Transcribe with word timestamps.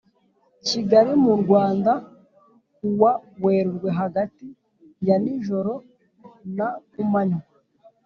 Kigali 0.67 1.13
mu 1.23 1.33
rwanda 1.41 1.91
ku 2.75 2.87
wa 3.01 3.13
werurwe 3.43 3.89
hagati 3.99 4.45
yanijoro 5.07 5.73
na 6.57 6.69
kumanywa 6.91 7.41